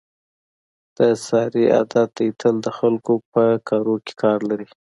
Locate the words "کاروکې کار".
3.69-4.39